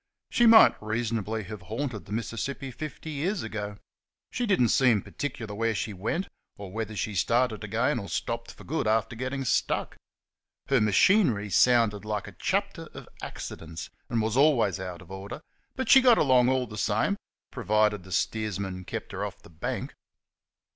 She 0.31 0.47
might 0.47 0.75
reasonably 0.81 1.43
have 1.43 1.61
haunted 1.61 2.05
the 2.05 2.11
Mississippi 2.11 2.71
fifty 2.71 3.11
years 3.11 3.43
ago. 3.43 3.77
She 4.31 4.47
didn't 4.47 4.69
seem 4.69 5.03
particular 5.03 5.53
where 5.53 5.75
she 5.75 5.93
went, 5.93 6.27
or 6.57 6.71
whether 6.71 6.95
she 6.95 7.13
started 7.13 7.63
again 7.63 7.99
or 7.99 8.09
stopped 8.09 8.51
for 8.51 8.63
good 8.63 8.87
after 8.87 9.15
getting 9.15 9.45
stuck. 9.45 9.97
Her 10.69 10.81
machinery 10.81 11.51
sounded 11.51 12.03
like 12.03 12.27
a 12.27 12.31
chapter 12.39 12.87
of 12.95 13.07
accidents 13.21 13.91
and 14.09 14.23
was 14.23 14.35
always 14.35 14.79
out 14.79 15.03
of 15.03 15.11
order, 15.11 15.43
but 15.75 15.87
she 15.87 16.01
got 16.01 16.17
along 16.17 16.49
all 16.49 16.65
the 16.65 16.79
same, 16.79 17.15
provided 17.51 18.01
the 18.03 18.11
steersman 18.11 18.85
kept 18.85 19.11
her 19.11 19.23
off 19.23 19.43
the 19.43 19.51
bank. 19.51 19.93